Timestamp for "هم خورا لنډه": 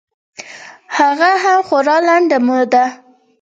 1.43-2.37